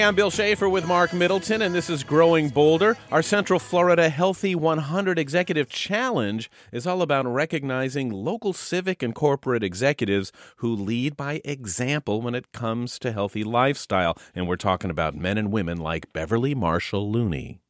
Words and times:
Hey, 0.00 0.06
I'm 0.06 0.14
Bill 0.14 0.30
Schaefer 0.30 0.66
with 0.66 0.86
Mark 0.86 1.12
Middleton, 1.12 1.60
and 1.60 1.74
this 1.74 1.90
is 1.90 2.04
Growing 2.04 2.48
Bolder. 2.48 2.96
Our 3.12 3.20
Central 3.20 3.58
Florida 3.58 4.08
Healthy 4.08 4.54
100 4.54 5.18
Executive 5.18 5.68
Challenge 5.68 6.50
is 6.72 6.86
all 6.86 7.02
about 7.02 7.26
recognizing 7.26 8.08
local 8.10 8.54
civic 8.54 9.02
and 9.02 9.14
corporate 9.14 9.62
executives 9.62 10.32
who 10.56 10.74
lead 10.74 11.18
by 11.18 11.42
example 11.44 12.22
when 12.22 12.34
it 12.34 12.50
comes 12.50 12.98
to 13.00 13.12
healthy 13.12 13.44
lifestyle. 13.44 14.16
And 14.34 14.48
we're 14.48 14.56
talking 14.56 14.90
about 14.90 15.16
men 15.16 15.36
and 15.36 15.52
women 15.52 15.76
like 15.76 16.10
Beverly 16.14 16.54
Marshall 16.54 17.12
Looney. 17.12 17.60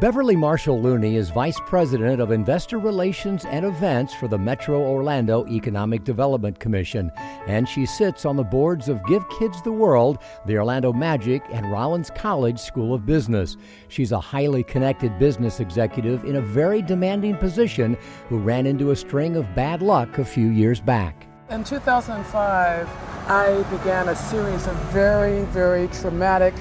Beverly 0.00 0.36
Marshall 0.36 0.82
Looney 0.82 1.16
is 1.16 1.30
Vice 1.30 1.58
President 1.60 2.20
of 2.20 2.30
Investor 2.30 2.78
Relations 2.78 3.46
and 3.46 3.64
Events 3.64 4.12
for 4.12 4.28
the 4.28 4.36
Metro 4.36 4.82
Orlando 4.82 5.46
Economic 5.46 6.04
Development 6.04 6.58
Commission, 6.58 7.10
and 7.46 7.66
she 7.66 7.86
sits 7.86 8.26
on 8.26 8.36
the 8.36 8.44
boards 8.44 8.90
of 8.90 9.04
Give 9.06 9.24
Kids 9.38 9.62
the 9.62 9.72
World, 9.72 10.18
the 10.44 10.58
Orlando 10.58 10.92
Magic, 10.92 11.42
and 11.50 11.72
Rollins 11.72 12.10
College 12.10 12.60
School 12.60 12.92
of 12.92 13.06
Business. 13.06 13.56
She's 13.88 14.12
a 14.12 14.20
highly 14.20 14.62
connected 14.62 15.18
business 15.18 15.58
executive 15.58 16.22
in 16.24 16.36
a 16.36 16.42
very 16.42 16.82
demanding 16.82 17.36
position 17.38 17.96
who 18.28 18.38
ran 18.38 18.66
into 18.66 18.90
a 18.90 18.96
string 18.96 19.36
of 19.36 19.54
bad 19.54 19.80
luck 19.80 20.18
a 20.18 20.24
few 20.24 20.48
years 20.48 20.82
back. 20.82 21.26
In 21.50 21.64
2005, 21.64 22.86
I 23.26 23.62
began 23.70 24.10
a 24.10 24.16
series 24.16 24.66
of 24.66 24.76
very, 24.92 25.44
very 25.46 25.88
traumatic 25.88 26.52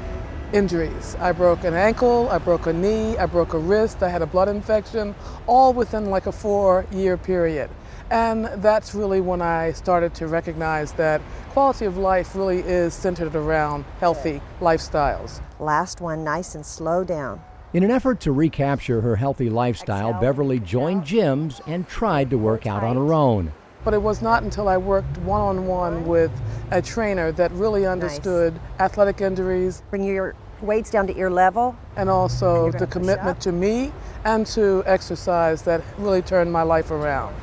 injuries. 0.54 1.16
I 1.20 1.32
broke 1.32 1.64
an 1.64 1.74
ankle, 1.74 2.30
I 2.30 2.38
broke 2.38 2.68
a 2.68 2.74
knee, 2.74 3.18
I 3.18 3.26
broke 3.26 3.54
a 3.54 3.58
wrist, 3.58 4.04
I 4.04 4.10
had 4.10 4.22
a 4.22 4.26
blood 4.26 4.50
infection, 4.50 5.16
all 5.46 5.74
within 5.74 6.10
like 6.10 6.28
a 6.28 6.32
four 6.32 6.86
year 6.92 7.18
period. 7.18 7.70
And 8.10 8.46
that's 8.64 8.96
really 8.96 9.20
when 9.20 9.42
I 9.42 9.74
started 9.74 10.14
to 10.16 10.28
recognize 10.28 10.94
that 10.94 11.22
quality 11.50 11.86
of 11.86 11.98
life 11.98 12.36
really 12.36 12.60
is 12.60 12.94
centered 12.94 13.36
around 13.36 13.84
healthy 14.00 14.42
lifestyles. 14.62 15.42
Last 15.60 16.00
one, 16.00 16.24
nice 16.24 16.56
and 16.56 16.66
slow 16.66 17.04
down. 17.04 17.42
In 17.74 17.84
an 17.84 17.92
effort 17.92 18.22
to 18.22 18.32
recapture 18.32 19.02
her 19.02 19.18
healthy 19.18 19.50
lifestyle, 19.50 20.14
Beverly 20.14 20.60
joined 20.60 21.04
gyms 21.04 21.60
and 21.68 21.86
tried 21.86 22.30
to 22.30 22.38
work 22.38 22.66
out 22.66 22.84
on 22.84 22.96
her 22.96 23.14
own. 23.14 23.52
But 23.88 23.94
it 23.94 24.02
was 24.02 24.22
not 24.22 24.44
until 24.44 24.68
I 24.68 24.76
worked 24.76 25.18
one 25.20 25.40
on 25.40 25.66
one 25.66 26.06
with 26.06 26.30
a 26.72 26.82
trainer 26.82 27.32
that 27.32 27.50
really 27.54 27.86
understood 27.86 28.56
nice. 28.56 28.82
athletic 28.82 29.22
injuries. 29.22 29.82
Bring 29.90 30.04
your 30.04 30.36
weights 30.60 30.90
down 30.90 31.08
to 31.08 31.18
ear 31.18 31.30
level. 31.30 31.74
And 31.96 32.10
also 32.10 32.70
the 32.74 32.86
commitment 32.86 33.40
to 33.40 33.54
me 33.54 33.94
and 34.26 34.46
to 34.48 34.84
exercise 34.86 35.62
that 35.62 35.82
really 35.98 36.22
turned 36.22 36.52
my 36.52 36.64
life 36.64 36.92
around. 36.92 37.34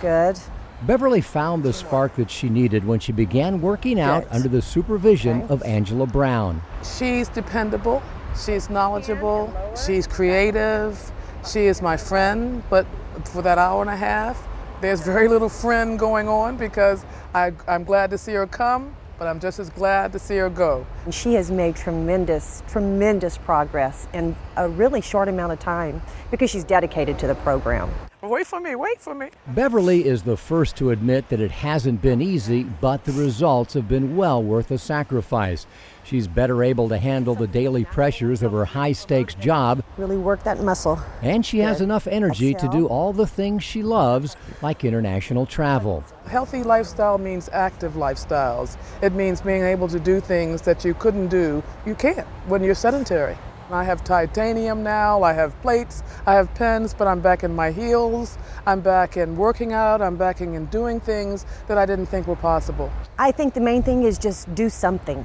Good. 0.00 0.38
Beverly 0.84 1.20
found 1.20 1.62
the 1.62 1.74
spark 1.74 2.16
that 2.16 2.30
she 2.30 2.48
needed 2.48 2.86
when 2.86 2.98
she 2.98 3.12
began 3.12 3.60
working 3.60 4.00
out 4.00 4.22
Good. 4.22 4.32
under 4.32 4.48
the 4.48 4.62
supervision 4.62 5.42
of 5.50 5.62
Angela 5.64 6.06
Brown. 6.06 6.62
She's 6.96 7.28
dependable, 7.28 8.02
she's 8.34 8.70
knowledgeable, 8.70 9.52
she's 9.76 10.06
creative, 10.06 11.12
she 11.46 11.66
is 11.66 11.82
my 11.82 11.98
friend, 11.98 12.62
but 12.70 12.86
for 13.24 13.42
that 13.42 13.58
hour 13.58 13.82
and 13.82 13.90
a 13.90 13.96
half, 13.96 14.42
there's 14.80 15.02
very 15.02 15.28
little 15.28 15.48
friend 15.48 15.98
going 15.98 16.28
on 16.28 16.56
because 16.56 17.04
I, 17.34 17.52
I'm 17.68 17.84
glad 17.84 18.10
to 18.10 18.18
see 18.18 18.32
her 18.32 18.46
come, 18.46 18.94
but 19.18 19.28
I'm 19.28 19.38
just 19.38 19.58
as 19.58 19.68
glad 19.70 20.12
to 20.12 20.18
see 20.18 20.36
her 20.36 20.48
go. 20.48 20.86
She 21.10 21.34
has 21.34 21.50
made 21.50 21.76
tremendous, 21.76 22.62
tremendous 22.68 23.36
progress 23.36 24.08
in 24.14 24.34
a 24.56 24.68
really 24.68 25.00
short 25.00 25.28
amount 25.28 25.52
of 25.52 25.60
time 25.60 26.00
because 26.30 26.50
she's 26.50 26.64
dedicated 26.64 27.18
to 27.18 27.26
the 27.26 27.34
program. 27.36 27.90
Wait 28.30 28.46
for 28.46 28.60
me, 28.60 28.76
wait 28.76 29.00
for 29.00 29.12
me. 29.12 29.28
Beverly 29.48 30.06
is 30.06 30.22
the 30.22 30.36
first 30.36 30.76
to 30.76 30.90
admit 30.90 31.28
that 31.30 31.40
it 31.40 31.50
hasn't 31.50 32.00
been 32.00 32.22
easy, 32.22 32.62
but 32.62 33.04
the 33.04 33.10
results 33.10 33.74
have 33.74 33.88
been 33.88 34.14
well 34.14 34.40
worth 34.40 34.68
the 34.68 34.78
sacrifice. 34.78 35.66
She's 36.04 36.28
better 36.28 36.62
able 36.62 36.88
to 36.90 36.96
handle 36.96 37.34
the 37.34 37.48
daily 37.48 37.84
pressures 37.84 38.44
of 38.44 38.52
her 38.52 38.64
high 38.64 38.92
stakes 38.92 39.34
job. 39.34 39.82
Really 39.96 40.16
work 40.16 40.44
that 40.44 40.62
muscle. 40.62 41.00
And 41.22 41.44
she 41.44 41.56
Good. 41.56 41.64
has 41.64 41.80
enough 41.80 42.06
energy 42.06 42.52
Exhale. 42.52 42.70
to 42.70 42.78
do 42.78 42.86
all 42.86 43.12
the 43.12 43.26
things 43.26 43.64
she 43.64 43.82
loves, 43.82 44.36
like 44.62 44.84
international 44.84 45.44
travel. 45.44 46.04
Healthy 46.28 46.62
lifestyle 46.62 47.18
means 47.18 47.50
active 47.52 47.94
lifestyles. 47.94 48.76
It 49.02 49.12
means 49.12 49.40
being 49.40 49.64
able 49.64 49.88
to 49.88 49.98
do 49.98 50.20
things 50.20 50.62
that 50.62 50.84
you 50.84 50.94
couldn't 50.94 51.30
do, 51.30 51.64
you 51.84 51.96
can't 51.96 52.28
when 52.46 52.62
you're 52.62 52.76
sedentary. 52.76 53.36
I 53.72 53.84
have 53.84 54.02
titanium 54.02 54.82
now, 54.82 55.22
I 55.22 55.32
have 55.32 55.60
plates, 55.62 56.02
I 56.26 56.34
have 56.34 56.52
pens, 56.54 56.92
but 56.92 57.06
I'm 57.06 57.20
back 57.20 57.44
in 57.44 57.54
my 57.54 57.70
heels. 57.70 58.36
I'm 58.66 58.80
back 58.80 59.16
in 59.16 59.36
working 59.36 59.72
out, 59.72 60.02
I'm 60.02 60.16
back 60.16 60.40
in 60.40 60.66
doing 60.66 60.98
things 60.98 61.46
that 61.68 61.78
I 61.78 61.86
didn't 61.86 62.06
think 62.06 62.26
were 62.26 62.34
possible. 62.36 62.92
I 63.18 63.30
think 63.30 63.54
the 63.54 63.60
main 63.60 63.82
thing 63.82 64.02
is 64.02 64.18
just 64.18 64.52
do 64.56 64.68
something. 64.68 65.24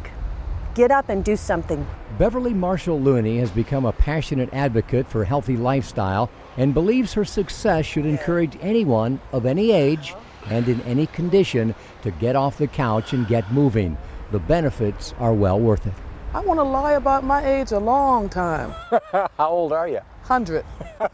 Get 0.75 0.91
up 0.91 1.09
and 1.09 1.23
do 1.23 1.35
something. 1.35 1.87
Beverly 2.19 2.53
Marshall 2.53 2.99
Looney 2.99 3.39
has 3.39 3.49
become 3.49 3.85
a 3.85 3.91
passionate 3.91 4.53
advocate 4.53 5.07
for 5.07 5.25
healthy 5.25 5.57
lifestyle 5.57 6.29
and 6.55 6.73
believes 6.73 7.13
her 7.13 7.25
success 7.25 7.85
should 7.85 8.05
encourage 8.05 8.57
anyone 8.61 9.19
of 9.31 9.45
any 9.45 9.71
age 9.71 10.13
and 10.49 10.67
in 10.67 10.81
any 10.81 11.07
condition 11.07 11.73
to 12.03 12.11
get 12.11 12.35
off 12.35 12.57
the 12.57 12.67
couch 12.67 13.11
and 13.11 13.27
get 13.27 13.51
moving. 13.51 13.97
The 14.31 14.39
benefits 14.39 15.13
are 15.17 15.33
well 15.33 15.59
worth 15.59 15.87
it. 15.87 15.93
I 16.35 16.41
want 16.41 16.59
to 16.59 16.63
lie 16.63 16.91
about 16.91 17.23
my 17.23 17.45
age 17.45 17.71
a 17.71 17.79
long 17.79 18.27
time. 18.27 18.71
How 19.37 19.49
old 19.49 19.71
are 19.71 19.87
you? 19.87 20.01
100. 20.27 20.65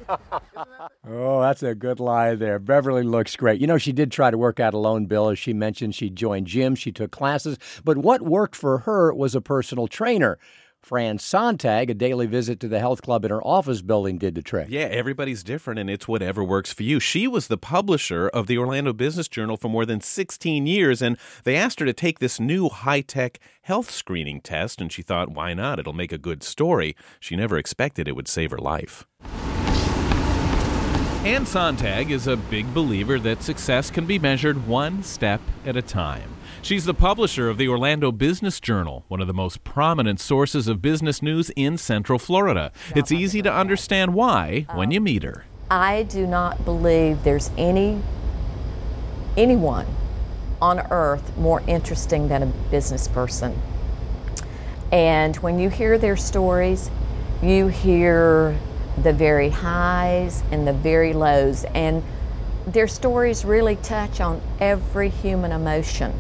oh, 1.08 1.42
that's 1.42 1.62
a 1.62 1.76
good 1.76 2.00
lie 2.00 2.34
there. 2.34 2.58
Beverly 2.58 3.04
looks 3.04 3.36
great. 3.36 3.62
You 3.62 3.68
know, 3.68 3.78
she 3.78 3.92
did 3.92 4.12
try 4.12 4.32
to 4.32 4.38
work 4.40 4.60
out 4.60 4.74
alone, 4.74 5.06
Bill. 5.06 5.30
As 5.30 5.38
she 5.38 5.54
mentioned, 5.54 5.94
she 5.94 6.10
joined 6.10 6.48
gym, 6.48 6.74
she 6.74 6.92
took 6.92 7.12
classes, 7.12 7.60
but 7.84 7.98
what 7.98 8.24
worked 8.24 8.56
for 8.56 8.80
her 8.80 9.14
was 9.14 9.36
a 9.36 9.42
personal 9.42 9.88
trainer. 9.88 10.40
Fran 10.82 11.20
Sontag, 11.20 11.92
a 11.92 11.94
daily 11.94 12.26
visit 12.26 12.60
to 12.60 12.68
the 12.68 12.80
health 12.80 13.04
club 13.04 13.24
in 13.24 13.30
her 13.30 13.42
office 13.46 13.84
building, 13.84 14.18
did 14.18 14.34
the 14.34 14.42
trick. 14.42 14.68
Yeah, 14.70 14.82
everybody's 14.82 15.44
different, 15.44 15.80
and 15.80 15.90
it's 15.90 16.08
whatever 16.08 16.44
works 16.44 16.74
for 16.74 16.82
you. 16.82 17.00
She 17.00 17.28
was 17.28 17.48
the 17.48 17.58
publisher 17.58 18.28
of 18.30 18.48
the 18.48 18.58
Orlando 18.58 18.92
Business 18.92 19.28
Journal 19.28 19.58
for 19.58 19.70
more 19.70 19.86
than 19.86 20.02
16 20.02 20.66
years, 20.66 21.02
and 21.02 21.18
they 21.44 21.56
asked 21.56 21.80
her 21.82 21.86
to 21.86 21.94
take 21.94 22.18
this 22.18 22.40
new 22.40 22.68
high 22.68 23.02
tech 23.02 23.40
health 23.62 23.92
screening 23.92 24.42
test, 24.42 24.82
and 24.82 24.92
she 24.92 25.04
thought, 25.04 25.30
why 25.30 25.54
not? 25.54 25.78
It'll 25.78 25.94
make 25.94 26.12
a 26.12 26.18
good 26.18 26.42
story. 26.42 26.96
She 27.20 27.36
never 27.36 27.60
expected 27.60 28.08
it 28.08 28.16
would 28.16 28.28
save 28.28 28.50
her 28.50 28.58
life. 28.58 29.06
Ann 31.24 31.46
Sontag 31.46 32.10
is 32.10 32.26
a 32.26 32.36
big 32.36 32.74
believer 32.74 33.20
that 33.20 33.44
success 33.44 33.92
can 33.92 34.08
be 34.08 34.18
measured 34.18 34.66
one 34.68 35.04
step 35.04 35.40
at 35.64 35.76
a 35.76 35.82
time. 35.84 36.32
She's 36.62 36.86
the 36.86 36.94
publisher 36.94 37.50
of 37.50 37.58
the 37.58 37.68
Orlando 37.68 38.12
Business 38.12 38.60
Journal, 38.60 39.04
one 39.08 39.20
of 39.20 39.28
the 39.28 39.34
most 39.34 39.64
prominent 39.64 40.20
sources 40.20 40.68
of 40.68 40.82
business 40.82 41.22
news 41.22 41.50
in 41.56 41.78
Central 41.78 42.20
Florida. 42.20 42.72
It's 42.96 43.12
easy 43.12 43.42
to 43.42 43.52
understand 43.52 44.14
why 44.14 44.68
uh, 44.70 44.76
when 44.76 44.92
you 44.92 45.02
meet 45.02 45.24
her. 45.24 45.46
I 45.70 46.04
do 46.04 46.28
not 46.28 46.64
believe 46.66 47.24
there's 47.24 47.50
any 47.58 48.02
anyone 49.38 49.88
on 50.62 50.80
earth 50.92 51.36
more 51.38 51.64
interesting 51.66 52.28
than 52.28 52.44
a 52.44 52.46
business 52.46 53.08
person. 53.08 53.60
And 54.92 55.36
when 55.38 55.58
you 55.58 55.70
hear 55.70 55.98
their 55.98 56.18
stories, 56.18 56.92
you 57.42 57.68
hear 57.68 58.58
the 59.02 59.14
very 59.14 59.50
highs 59.50 60.44
and 60.52 60.68
the 60.68 60.74
very 60.74 61.14
lows 61.14 61.64
and 61.74 62.04
their 62.68 62.88
stories 62.88 63.44
really 63.44 63.78
touch 63.78 64.22
on 64.22 64.42
every 64.60 65.10
human 65.10 65.52
emotion 65.52 66.14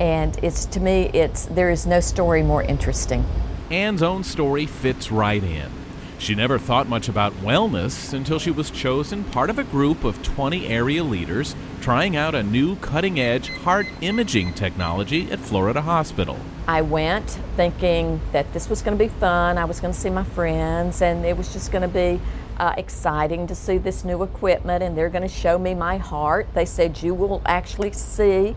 and 0.00 0.38
it's 0.42 0.66
to 0.66 0.80
me 0.80 1.10
it's 1.12 1.46
there 1.46 1.70
is 1.70 1.86
no 1.86 2.00
story 2.00 2.42
more 2.42 2.62
interesting 2.62 3.24
ann's 3.70 4.02
own 4.02 4.22
story 4.22 4.66
fits 4.66 5.10
right 5.10 5.42
in 5.42 5.70
she 6.18 6.34
never 6.34 6.58
thought 6.58 6.88
much 6.88 7.08
about 7.08 7.32
wellness 7.34 8.12
until 8.12 8.38
she 8.38 8.50
was 8.50 8.70
chosen 8.70 9.24
part 9.24 9.50
of 9.50 9.58
a 9.58 9.64
group 9.64 10.02
of 10.04 10.22
20 10.22 10.66
area 10.66 11.04
leaders 11.04 11.54
trying 11.80 12.16
out 12.16 12.34
a 12.34 12.42
new 12.42 12.74
cutting 12.76 13.20
edge 13.20 13.48
heart 13.48 13.86
imaging 14.00 14.52
technology 14.54 15.30
at 15.30 15.38
Florida 15.38 15.82
Hospital. 15.82 16.36
I 16.66 16.82
went 16.82 17.38
thinking 17.56 18.20
that 18.32 18.52
this 18.52 18.68
was 18.68 18.82
going 18.82 18.98
to 18.98 19.04
be 19.04 19.08
fun. 19.08 19.56
I 19.56 19.64
was 19.66 19.78
going 19.78 19.94
to 19.94 19.98
see 19.98 20.10
my 20.10 20.24
friends, 20.24 21.00
and 21.00 21.24
it 21.24 21.36
was 21.36 21.52
just 21.52 21.70
going 21.70 21.82
to 21.82 21.88
be 21.88 22.20
uh, 22.58 22.74
exciting 22.76 23.46
to 23.46 23.54
see 23.54 23.78
this 23.78 24.04
new 24.04 24.24
equipment, 24.24 24.82
and 24.82 24.98
they're 24.98 25.10
going 25.10 25.22
to 25.22 25.28
show 25.28 25.58
me 25.58 25.74
my 25.74 25.96
heart. 25.96 26.48
They 26.54 26.64
said, 26.64 27.00
You 27.00 27.14
will 27.14 27.40
actually 27.46 27.92
see 27.92 28.56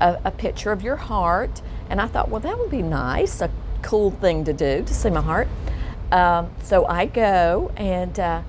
a, 0.00 0.18
a 0.24 0.30
picture 0.30 0.72
of 0.72 0.82
your 0.82 0.96
heart. 0.96 1.62
And 1.90 2.00
I 2.00 2.06
thought, 2.06 2.28
well, 2.28 2.40
that 2.40 2.58
would 2.58 2.70
be 2.70 2.82
nice, 2.82 3.40
a 3.40 3.50
cool 3.82 4.10
thing 4.10 4.44
to 4.44 4.52
do 4.52 4.82
to 4.82 4.94
see 4.94 5.10
my 5.10 5.20
heart. 5.20 5.48
Um, 6.10 6.50
so 6.62 6.86
I 6.86 7.06
go, 7.06 7.70
and 7.76 8.18
uh, 8.18 8.42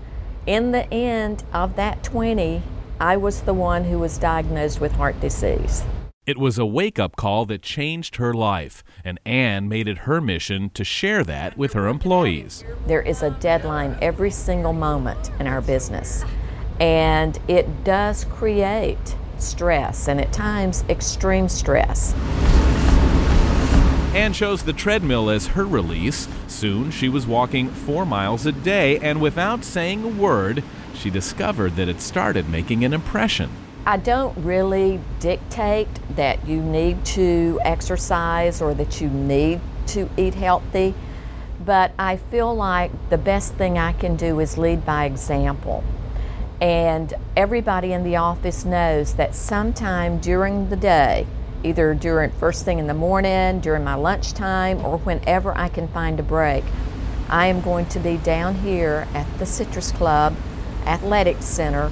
in 0.45 0.71
the 0.71 0.91
end 0.93 1.43
of 1.53 1.75
that 1.75 2.03
20, 2.03 2.63
I 2.99 3.17
was 3.17 3.41
the 3.41 3.53
one 3.53 3.85
who 3.85 3.99
was 3.99 4.17
diagnosed 4.17 4.81
with 4.81 4.93
heart 4.93 5.19
disease. 5.19 5.83
It 6.25 6.37
was 6.37 6.59
a 6.59 6.65
wake 6.65 6.99
up 6.99 7.15
call 7.15 7.45
that 7.47 7.63
changed 7.63 8.17
her 8.17 8.33
life, 8.33 8.83
and 9.03 9.19
Ann 9.25 9.67
made 9.67 9.87
it 9.87 9.99
her 9.99 10.21
mission 10.21 10.69
to 10.71 10.83
share 10.83 11.23
that 11.23 11.57
with 11.57 11.73
her 11.73 11.87
employees. 11.87 12.63
There 12.85 13.01
is 13.01 13.23
a 13.23 13.31
deadline 13.31 13.97
every 14.01 14.29
single 14.29 14.73
moment 14.73 15.31
in 15.39 15.47
our 15.47 15.59
business, 15.59 16.23
and 16.79 17.39
it 17.47 17.83
does 17.83 18.25
create 18.25 19.15
stress 19.41 20.07
and 20.07 20.19
at 20.19 20.31
times 20.31 20.83
extreme 20.89 21.49
stress. 21.49 22.13
Ann 24.13 24.33
chose 24.33 24.63
the 24.63 24.73
treadmill 24.73 25.29
as 25.29 25.47
her 25.47 25.65
release. 25.65 26.27
Soon, 26.47 26.89
she 26.89 27.07
was 27.07 27.27
walking 27.27 27.69
four 27.69 28.05
miles 28.05 28.45
a 28.45 28.51
day, 28.51 28.97
and 28.99 29.21
without 29.21 29.63
saying 29.63 30.03
a 30.03 30.07
word, 30.07 30.63
she 30.95 31.11
discovered 31.11 31.75
that 31.75 31.87
it 31.87 32.01
started 32.01 32.49
making 32.49 32.83
an 32.83 32.91
impression. 32.91 33.51
I 33.85 33.97
don't 33.97 34.37
really 34.37 34.99
dictate 35.19 35.87
that 36.15 36.47
you 36.47 36.61
need 36.61 37.05
to 37.05 37.59
exercise 37.63 38.61
or 38.61 38.73
that 38.73 38.99
you 38.99 39.09
need 39.09 39.61
to 39.87 40.09
eat 40.17 40.35
healthy, 40.35 40.95
but 41.63 41.91
I 41.97 42.17
feel 42.17 42.53
like 42.53 42.91
the 43.09 43.17
best 43.17 43.53
thing 43.55 43.77
I 43.77 43.93
can 43.93 44.15
do 44.15 44.39
is 44.39 44.57
lead 44.57 44.85
by 44.85 45.05
example. 45.05 45.83
And 46.61 47.13
everybody 47.37 47.93
in 47.93 48.03
the 48.03 48.17
office 48.17 48.65
knows 48.65 49.13
that 49.13 49.33
sometime 49.33 50.19
during 50.19 50.69
the 50.69 50.75
day, 50.75 51.25
either 51.63 51.93
during 51.93 52.31
first 52.31 52.65
thing 52.65 52.79
in 52.79 52.87
the 52.87 52.93
morning, 52.93 53.61
during 53.61 53.83
my 53.83 53.95
lunchtime, 53.95 54.83
or 54.85 54.97
whenever 54.99 55.57
I 55.57 55.69
can 55.69 55.87
find 55.87 56.19
a 56.19 56.23
break, 56.23 56.63
I 57.29 57.47
am 57.47 57.61
going 57.61 57.85
to 57.87 57.99
be 57.99 58.17
down 58.17 58.55
here 58.55 59.07
at 59.13 59.25
the 59.39 59.45
Citrus 59.45 59.91
Club 59.91 60.35
Athletic 60.85 61.41
Center 61.41 61.91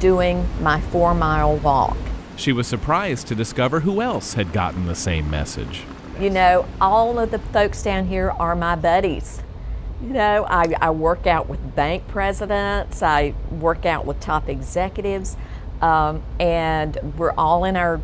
doing 0.00 0.48
my 0.60 0.80
four 0.80 1.14
mile 1.14 1.56
walk. 1.58 1.96
She 2.36 2.52
was 2.52 2.66
surprised 2.66 3.28
to 3.28 3.34
discover 3.34 3.80
who 3.80 4.00
else 4.00 4.34
had 4.34 4.52
gotten 4.52 4.86
the 4.86 4.94
same 4.94 5.30
message. 5.30 5.84
You 6.18 6.30
know, 6.30 6.66
all 6.80 7.18
of 7.18 7.30
the 7.30 7.38
folks 7.38 7.82
down 7.82 8.06
here 8.06 8.30
are 8.30 8.56
my 8.56 8.74
buddies. 8.74 9.42
You 10.02 10.14
know, 10.14 10.44
I, 10.48 10.74
I 10.80 10.90
work 10.90 11.28
out 11.28 11.48
with 11.48 11.76
bank 11.76 12.08
presidents, 12.08 13.04
I 13.04 13.34
work 13.52 13.86
out 13.86 14.04
with 14.04 14.18
top 14.18 14.48
executives, 14.48 15.36
um, 15.80 16.24
and 16.40 16.98
we're 17.16 17.32
all 17.38 17.64
in 17.64 17.76
our 17.76 18.00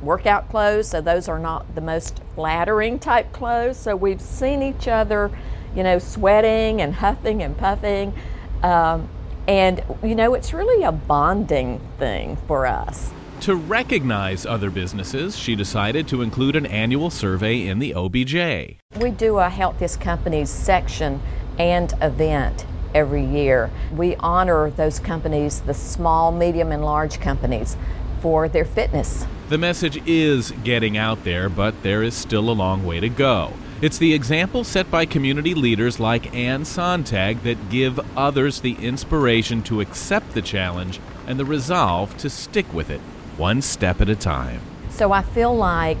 workout 0.00 0.48
clothes, 0.48 0.88
so 0.88 1.02
those 1.02 1.28
are 1.28 1.38
not 1.38 1.74
the 1.74 1.82
most 1.82 2.22
flattering 2.34 2.98
type 2.98 3.30
clothes. 3.32 3.76
So 3.76 3.94
we've 3.94 4.22
seen 4.22 4.62
each 4.62 4.88
other, 4.88 5.30
you 5.76 5.82
know, 5.82 5.98
sweating 5.98 6.80
and 6.80 6.94
huffing 6.94 7.42
and 7.42 7.58
puffing. 7.58 8.14
Um, 8.62 9.10
and, 9.46 9.82
you 10.02 10.14
know, 10.14 10.32
it's 10.32 10.54
really 10.54 10.82
a 10.84 10.92
bonding 10.92 11.80
thing 11.98 12.36
for 12.46 12.66
us. 12.66 13.10
To 13.42 13.54
recognize 13.54 14.44
other 14.44 14.68
businesses, 14.68 15.38
she 15.38 15.54
decided 15.54 16.08
to 16.08 16.22
include 16.22 16.56
an 16.56 16.66
annual 16.66 17.08
survey 17.08 17.66
in 17.66 17.78
the 17.78 17.94
OBJ. 17.94 18.78
We 19.00 19.10
do 19.12 19.38
a 19.38 19.48
Healthiest 19.48 20.00
Companies 20.00 20.50
section 20.50 21.22
and 21.56 21.92
event 22.02 22.66
every 22.94 23.24
year. 23.24 23.70
We 23.92 24.16
honor 24.16 24.70
those 24.70 24.98
companies, 24.98 25.60
the 25.60 25.72
small, 25.72 26.32
medium, 26.32 26.72
and 26.72 26.84
large 26.84 27.20
companies, 27.20 27.76
for 28.20 28.48
their 28.48 28.64
fitness. 28.64 29.24
The 29.48 29.58
message 29.58 30.02
is 30.06 30.50
getting 30.64 30.98
out 30.98 31.22
there, 31.22 31.48
but 31.48 31.82
there 31.84 32.02
is 32.02 32.14
still 32.14 32.50
a 32.50 32.52
long 32.52 32.84
way 32.84 32.98
to 32.98 33.08
go. 33.08 33.52
It's 33.80 33.98
the 33.98 34.12
example 34.12 34.64
set 34.64 34.90
by 34.90 35.06
community 35.06 35.54
leaders 35.54 36.00
like 36.00 36.34
Ann 36.34 36.64
Sontag 36.64 37.44
that 37.44 37.70
give 37.70 38.00
others 38.18 38.60
the 38.60 38.74
inspiration 38.74 39.62
to 39.62 39.80
accept 39.80 40.34
the 40.34 40.42
challenge 40.42 40.98
and 41.28 41.38
the 41.38 41.44
resolve 41.44 42.16
to 42.18 42.28
stick 42.28 42.74
with 42.74 42.90
it, 42.90 43.00
one 43.38 43.62
step 43.62 44.00
at 44.00 44.08
a 44.08 44.16
time. 44.16 44.60
So 44.90 45.12
I 45.12 45.22
feel 45.22 45.56
like 45.56 45.98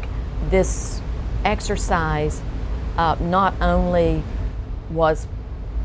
this 0.50 1.00
exercise 1.44 2.42
uh, 2.96 3.16
not 3.20 3.54
only 3.60 4.22
was 4.90 5.26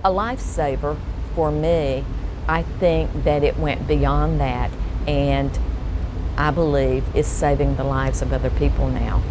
a 0.03 0.09
lifesaver 0.09 0.97
for 1.35 1.51
me, 1.51 2.03
I 2.47 2.63
think 2.63 3.23
that 3.23 3.43
it 3.43 3.57
went 3.57 3.87
beyond 3.87 4.39
that 4.41 4.71
and 5.07 5.57
I 6.37 6.51
believe 6.51 7.03
is 7.15 7.27
saving 7.27 7.75
the 7.75 7.83
lives 7.83 8.21
of 8.21 8.33
other 8.33 8.49
people 8.49 8.89
now. 8.89 9.21